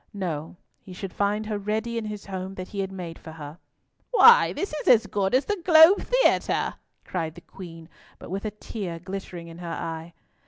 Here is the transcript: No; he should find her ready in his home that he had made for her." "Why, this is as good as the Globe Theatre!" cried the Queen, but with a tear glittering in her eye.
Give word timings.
No; 0.15 0.55
he 0.79 0.93
should 0.93 1.13
find 1.13 1.45
her 1.45 1.59
ready 1.59 1.95
in 1.95 2.05
his 2.05 2.25
home 2.25 2.55
that 2.55 2.69
he 2.69 2.79
had 2.79 2.91
made 2.91 3.19
for 3.19 3.33
her." 3.33 3.59
"Why, 4.09 4.51
this 4.51 4.73
is 4.73 4.87
as 4.87 5.05
good 5.05 5.35
as 5.35 5.45
the 5.45 5.61
Globe 5.63 5.99
Theatre!" 6.01 6.73
cried 7.05 7.35
the 7.35 7.41
Queen, 7.41 7.87
but 8.17 8.31
with 8.31 8.43
a 8.45 8.49
tear 8.49 8.97
glittering 8.97 9.47
in 9.47 9.59
her 9.59 9.67
eye. 9.69 10.13